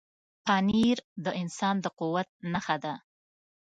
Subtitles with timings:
[0.45, 2.93] پنېر د انسان د قوت نښه ده.